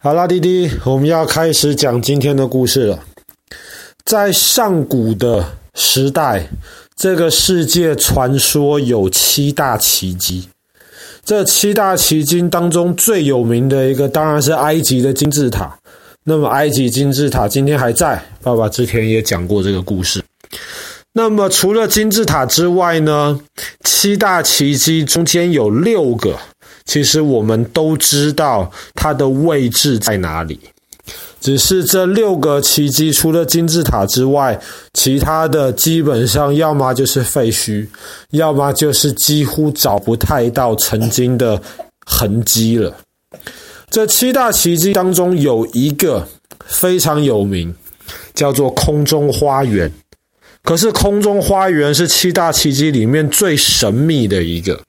[0.00, 3.00] 好啦，弟弟，我们要开始讲今天的故事了。
[4.04, 6.48] 在上古的时代，
[6.94, 10.50] 这个世界传说有七大奇迹。
[11.24, 15.76] 这七大奇迹当中最有名的一个，当然是埃及的金字塔。
[16.22, 18.24] 那么，埃及金字塔今天还在。
[18.40, 20.22] 爸爸之前也讲过这个故事。
[21.14, 23.40] 那么，除了金字塔之外呢，
[23.82, 26.38] 七大奇迹中间有六个。
[26.88, 30.58] 其实我们都知道它的位置在哪里，
[31.38, 34.58] 只是这六个奇迹除了金字塔之外，
[34.94, 37.86] 其他的基本上要么就是废墟，
[38.30, 41.60] 要么就是几乎找不太到曾经的
[42.06, 42.96] 痕迹了。
[43.90, 46.26] 这七大奇迹当中有一个
[46.64, 47.74] 非常有名，
[48.32, 49.92] 叫做空中花园。
[50.64, 54.80] 可是空中花园是七大奇迹里面最神秘的一个，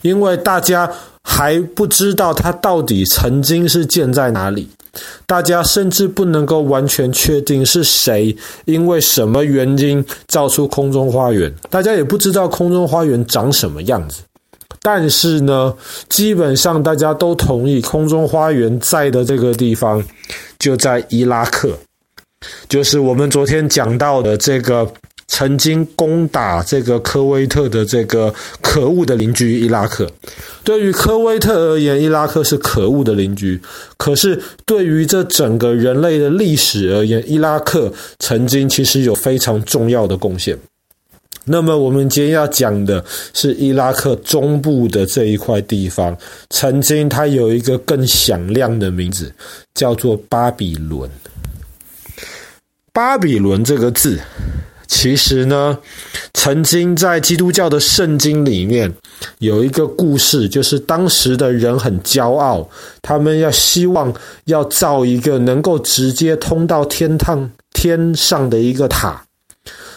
[0.00, 0.90] 因为大家。
[1.26, 4.68] 还不知道它到底曾经是建在哪里，
[5.26, 14.22] 大家甚至不能够完全确定是谁因为什么原因造出空中花园，大家也不知道空中花园长什么样子。
[14.82, 15.74] 但是呢，
[16.10, 20.04] 基本上大家都同意，空中花园在的这个地方
[20.58, 21.70] 就在伊拉克，
[22.68, 24.92] 就是我们昨天讲到的这个。
[25.26, 30.08] 曾经攻打这个科威特的这个可恶的邻居伊拉克，
[30.62, 33.60] 对于科威特而言，伊拉克是可恶的邻居。
[33.96, 40.56] 可是对于这整个人类的历史而言，伊拉克曾经其实有非常重要的贡献。
[41.46, 46.16] 那么我们今天要讲的是伊拉克中部的这一块地方，
[46.50, 49.32] 曾经它有一个更响亮的名字，
[49.74, 51.10] 叫做巴比伦。
[52.92, 54.20] 巴比伦这个字。
[54.86, 55.78] 其实呢，
[56.34, 58.92] 曾经在基督教的圣经里面
[59.38, 62.68] 有一个故事，就是当时的人很骄傲，
[63.02, 64.12] 他们要希望
[64.44, 69.22] 要造一个能够直接通到天堂天上的一个塔。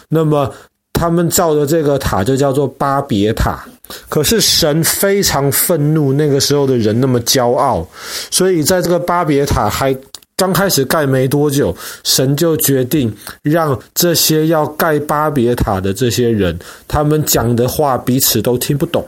[0.08, 0.52] 那么
[0.92, 3.62] 他们造的这个塔就叫做巴别塔。
[4.08, 7.86] 可是神非常愤怒，那个时候的人那么骄傲，
[8.30, 9.96] 所以在这个巴别塔还。
[10.38, 13.12] 刚开始盖没多久，神就决定
[13.42, 16.56] 让这些要盖巴别塔的这些人，
[16.86, 19.04] 他们讲的话彼此都听不懂。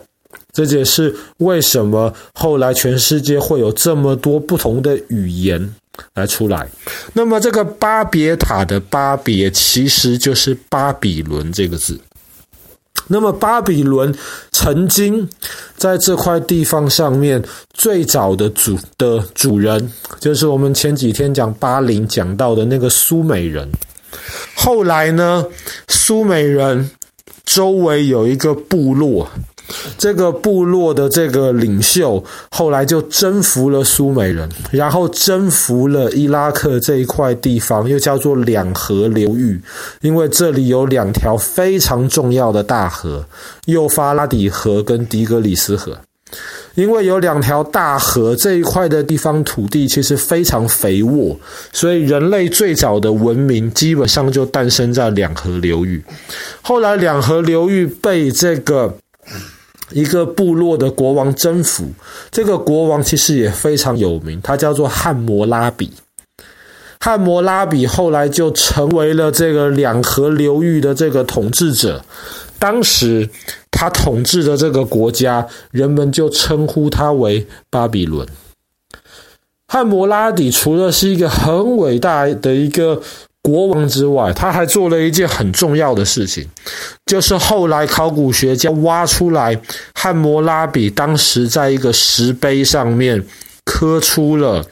[0.52, 5.72] 这也是为什么后来全世界会有这么多不同的语言
[6.14, 6.68] 来出来。
[7.12, 12.00] 那么这个巴别塔的巴别，其实就是巴比伦这个字。
[13.08, 14.14] 那么，巴比伦
[14.52, 15.28] 曾经
[15.76, 17.42] 在这块地方上面
[17.72, 23.68] 最早的主的主人，就是我们前几天讲巴林讲到的那个苏美人。
[24.54, 25.44] 后来呢，
[25.88, 26.90] 苏美人
[27.44, 29.28] 周围有一个部落。
[29.98, 39.60] 这个部落的这个领袖后来就征服了苏美人，然后征服了伊拉克这一块地方，又叫做两河流域，
[40.00, 43.24] 因为这里有两条非常重要的大河，
[43.66, 45.98] 幼发拉底河跟底格里斯河。
[46.76, 51.36] 因为有两条大河，这一块的地方土地其实非常肥沃，
[51.72, 56.02] 所以人类最早的文明基本上就诞生在两河流域。
[56.62, 58.96] 后来两河流域被这个。
[59.92, 61.84] 一个部落的国王征服，
[62.30, 65.92] 这个国王其实也非常有名，他叫做汉谟拉比。
[67.00, 72.04] 汉谟拉比后来就成为了这个两河流域的这个统治者。
[72.58, 73.28] 当时
[73.70, 78.26] 他统治的这个国家，人们就称呼他为巴比伦。
[79.66, 83.00] 汉谟拉比除了是一个很伟大的一个。
[83.50, 86.46] 国王之外，他还做了一件很重要的事情，
[87.06, 89.60] 就是后来考古学家挖出来
[89.94, 93.24] 汉谟拉比当时在一个石碑上面
[93.64, 94.64] 刻出了，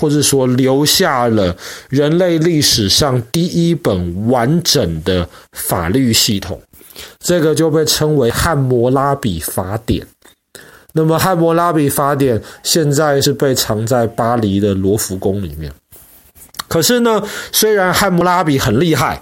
[0.00, 1.56] 或者说留下了
[1.88, 6.62] 人类历史上第一本完整的法律系统，
[7.18, 10.06] 这个就被称为汉谟拉比法典。
[10.92, 15.72] 那么汉谟拉比法典现在是被藏在巴黎的罗浮宫里面。
[16.70, 17.20] 可是呢，
[17.50, 19.20] 虽然汉谟拉比很厉害，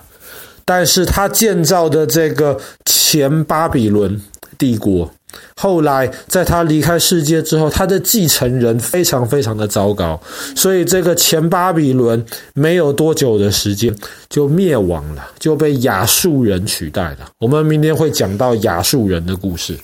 [0.67, 4.21] 但是他建造的这个前巴比伦
[4.59, 5.11] 帝国，
[5.57, 10.21] 后来在他离开世界之后，他的继承人非常非常的糟糕，
[10.55, 12.23] 所以这个前巴比伦
[12.53, 13.97] 没有多久的时间
[14.29, 17.31] 就灭亡了，就被亚述人取代了。
[17.39, 19.75] 我们明天会讲到亚述人的故事。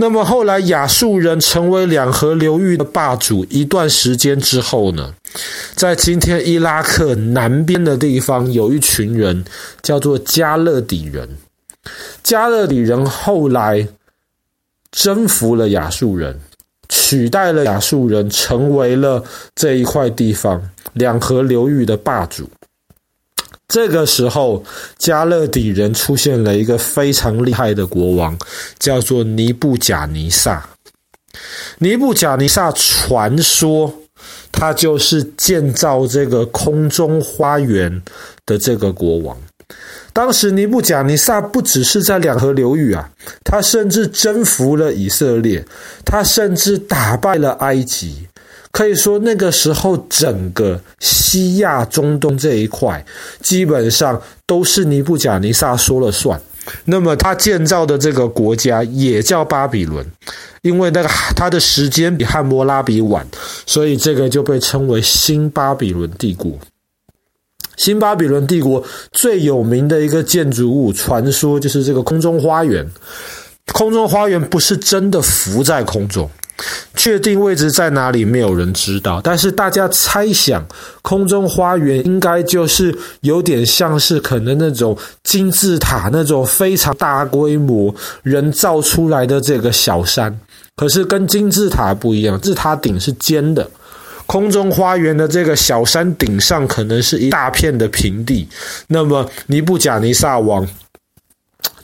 [0.00, 5.12] 那么后来亚述人成为两河流域的霸主一段时间之后呢，
[5.74, 9.44] 在今天伊拉克南边的地方有一群人
[9.82, 11.28] 叫做加勒底人。
[12.22, 13.88] 加勒底人后来
[14.92, 16.38] 征服了亚述人，
[16.88, 19.24] 取代了亚述人，成为了
[19.56, 22.48] 这一块地方两河流域的霸主。
[23.68, 24.64] 这个时候，
[24.96, 28.36] 加勒底人出现了一个非常厉害的国王，
[28.78, 30.66] 叫做尼布甲尼撒。
[31.78, 33.92] 尼布甲尼撒传说，
[34.50, 38.02] 他就是建造这个空中花园
[38.46, 39.36] 的这个国王。
[40.14, 43.10] 当时尼布甲尼撒不只是在两河流域啊，
[43.44, 45.62] 他甚至征服了以色列，
[46.06, 48.27] 他甚至打败了埃及。
[48.70, 53.04] 可以说，那个时候整个西亚、中东这一块，
[53.40, 56.40] 基本上都是尼布甲尼撒说了算。
[56.84, 60.04] 那么他建造的这个国家也叫巴比伦，
[60.60, 63.26] 因为那个他的时间比汉谟拉比晚，
[63.64, 66.52] 所以这个就被称为新巴比伦帝国。
[67.78, 72.86] 新巴比伦帝国最有名的一个建筑物，传说就是这个空中花园。
[73.72, 76.28] 空中花园不是真的浮在空中。
[76.94, 79.20] 确定位置在哪里，没有人知道。
[79.22, 80.66] 但是大家猜想，
[81.02, 90.38] 空中花园应该就是有点像是可能那种金字塔那种非常大规模人造出来的这个小山。
[90.76, 93.68] 可是跟金字塔不一样，金字塔顶是尖的，
[94.26, 98.48] 空中花园的这个小山顶上可能是一大片的平地。
[98.88, 100.66] 那么尼布甲尼撒王。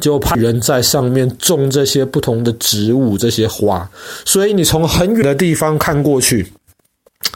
[0.00, 3.88] 就派人在上面种这些不同的植物，这些花，
[4.24, 6.50] 所以你从很远的地方看过去，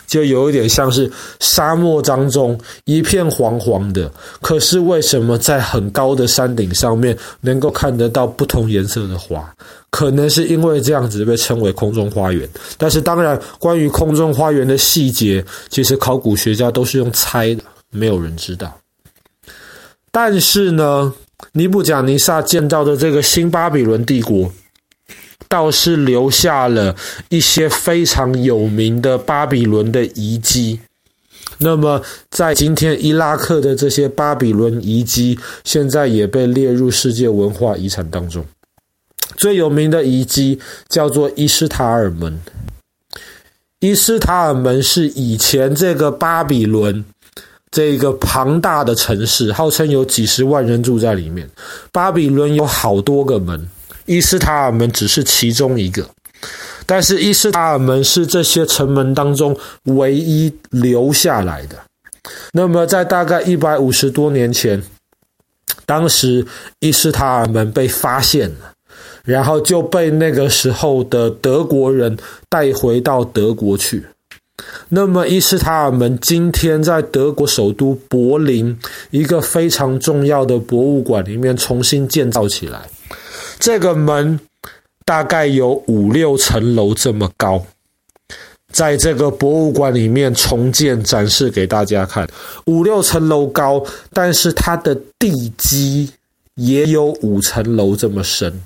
[0.07, 1.11] 就有一点像是
[1.41, 4.11] 沙漠当中一片黄黄的。
[4.41, 9.53] 可是为什么在很高的山顶上面能够看得到不同颜色的花？
[9.91, 12.47] 可能是因为这样子被称为空中花园。
[12.77, 18.77] 但是当然，关于空中花园的细节，其实考古学家都是用猜的，没有人知道。
[20.11, 21.13] 但是呢，
[21.53, 24.53] 尼布甲尼撒建造的这个新巴比伦帝国，
[25.49, 26.95] 倒是留下了
[27.29, 30.81] 一些非常有名的巴比伦的遗迹。
[31.59, 38.45] 那么，在今天伊拉克的这些巴比伦遗迹，现在也被列入世界文化遗产当中。
[39.37, 42.41] 最有名的遗迹叫做伊斯塔尔门。
[43.81, 47.05] 伊斯塔尔门是以前这个巴比伦。
[47.71, 51.49] 这个庞大的城市，号称有几十万人住在里面。
[51.93, 53.69] 巴比伦有好多个门，
[54.07, 56.09] 伊斯塔尔门只是其中一个。
[56.87, 59.55] 但是伊斯塔尔门是这些城门当中
[59.85, 61.77] 唯一留下来的。
[62.53, 64.83] 那么在大概一百五十多年前，
[65.85, 66.47] 当时
[66.81, 68.73] 伊斯塔尔门被发现了，
[69.25, 72.17] 然后就被那个时候的德国人
[72.49, 74.07] 带回到德国去。
[74.89, 78.77] 那么，伊斯塔尔门今天在德国首都柏林
[79.11, 82.89] 一个非常重要的博物馆里面重新建造起来。
[83.59, 84.41] 这个门
[85.05, 87.65] 大概有五六层楼这么高，
[88.73, 92.29] 在这个博物馆里面重建展示给大家看。
[92.67, 96.11] 五六层楼高，但是它的地基
[96.55, 98.61] 也有五层楼这么深。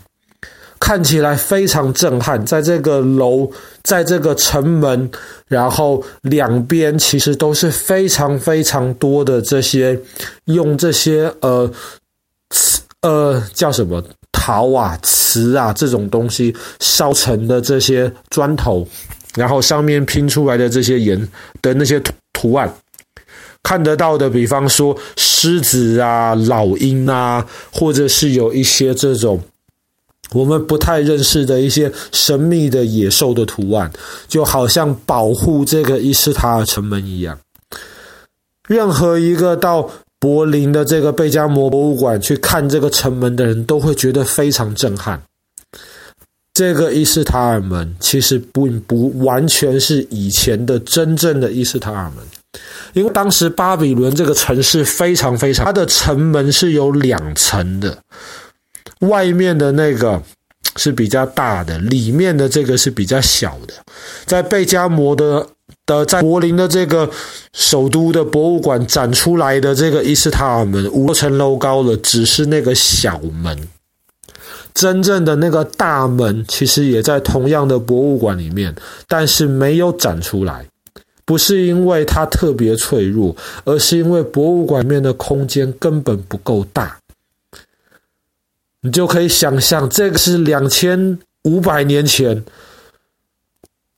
[0.84, 3.48] 看起来非常震撼，在这个楼，
[3.84, 5.08] 在这个城门，
[5.46, 9.96] 然后两边其实都是非常非常多的这些
[10.46, 11.70] 用这些呃
[13.02, 14.02] 呃叫什么
[14.32, 18.84] 陶啊、瓷啊这种东西烧成的这些砖头，
[19.36, 21.16] 然后上面拼出来的这些颜
[21.62, 22.74] 的那些图图案，
[23.62, 29.40] 看得到的，比方说狮子啊、老鹰啊，或者是有一些这种。
[30.34, 33.90] 我们不太认识的一些神秘的野兽的图案，
[34.28, 37.38] 就好像保护这个伊斯塔尔城门一样。
[38.68, 45.20] 任何一个到柏林的这个贝加摩博物馆去看这个城门的人，都会觉得非常震撼。
[46.54, 52.24] 这个伊斯塔尔门其实不不完全是以前的真正的伊斯塔尔门，
[52.92, 57.98] 因为当时巴比伦这个城市非常非常，它的城门是有两层的。
[59.02, 60.20] 外面的那个
[60.76, 63.74] 是比较大的，里面的这个是比较小的。
[64.26, 65.46] 在贝加摩的
[65.86, 67.08] 的在柏林的这个
[67.52, 73.68] 首都的博物馆展出来的这个伊斯塔尔门，五层楼高的，只是那个小门。
[74.74, 78.74] 真正的那个大门其实也在同样的博物馆里面，
[79.06, 80.64] 但是没有展出来。
[81.24, 86.98] 不是因为它特别脆弱，而是因为博物馆里面的空间根本不够大。
[88.82, 92.44] 你就可以想象，这个是两千五百年前，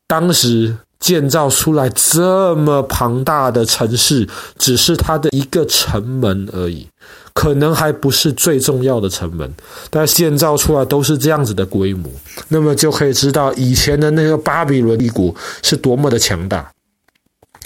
[0.06, 6.86] 当时建造出来这么庞大的城市，只是它的一个城门而已，
[7.32, 9.50] 可能还不是最重要的城门，
[9.88, 12.10] 但建造出来都是这样子的规模，
[12.48, 16.70] 那么就可以知道以前的那个巴比伦帝国是多么的强大。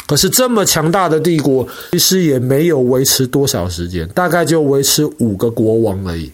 [0.06, 6.32] 可是这么强大的帝国，其实也没有维持多少时间，大概就维持五个国王而已。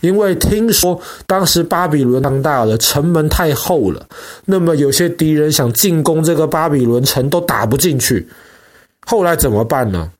[0.00, 4.06] 因为听说当时巴比伦强大了，城门太厚了，
[4.46, 8.26] 那么有些敌人想进攻这个巴比伦城都打不进去。
[9.06, 10.10] 后来怎么办呢？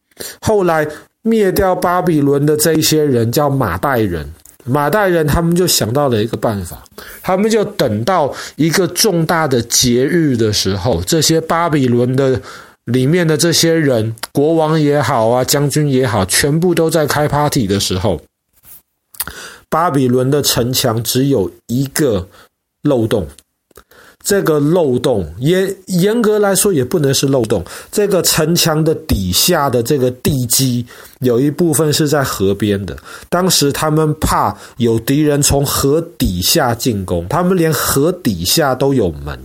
[0.41, 0.87] 后来
[1.23, 4.27] 灭掉巴比伦的这一些人叫马代人。
[4.65, 6.85] 马代人他们就想到了一个办法，
[7.23, 12.39] 他们就等到一个重大的节日的时候，这些巴比伦的
[12.85, 18.21] 里面的这些人，国王也好啊，将军也好，全部都在开 party 的时候，
[19.71, 22.29] 巴比伦的城墙只有一个
[22.83, 23.27] 漏洞。
[24.23, 27.65] 这个漏洞严严格来说也不能是漏洞。
[27.91, 30.85] 这个城墙的底下的这个地基
[31.21, 32.95] 有一部分是在河边的。
[33.31, 39.39] 当时他们怕有敌人从河底下进攻，他们连河底下都有门。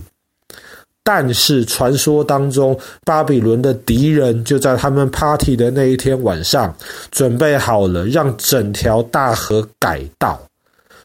[1.08, 6.74] 但是传说当中，巴比伦的敌人就在他们 party 的那一天晚上
[7.12, 10.42] 准备好了，让整条大河改道。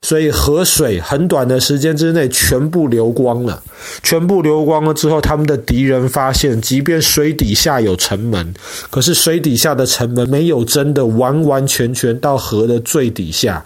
[0.01, 3.61] 所以河水很短的时间之内全部流光了，
[4.01, 8.51] 全部流光了之后，他们的敌人发现，即便水底下有城门，
[8.89, 13.63] 可是水底下的城门没有真的完完全全到河的最底下，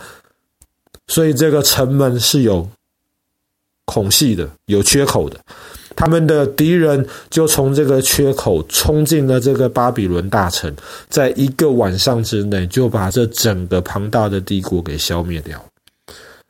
[1.07, 2.67] 所以这个城门是有
[3.85, 5.39] 孔隙的，有缺口的。
[5.95, 10.73] 他们的敌人就从这个缺口冲进了这个巴比伦大城，
[11.07, 15.63] 在一个晚上之内就把这整个庞大的帝国给消灭掉。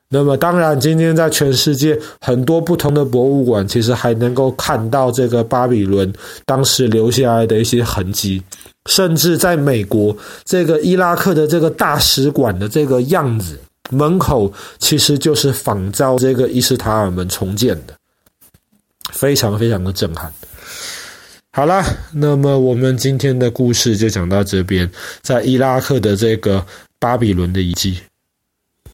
[0.07, 6.11] 那么，当然，今天在全世界很多不同的博物馆，其实还能够看到这个巴比伦
[6.45, 8.41] 当时留下来的一些痕迹，
[8.85, 17.95] 甚至在美国这个伊拉克的这个大使馆的这个样子，门口其实就是仿照这个伊斯塔尔门重建的，
[19.11, 20.31] 非常非常的震撼。
[21.51, 24.89] 好了，那么我们今天的故事就讲到这边，
[25.21, 26.65] 在伊拉克的这个
[26.99, 27.99] 巴比伦的遗迹。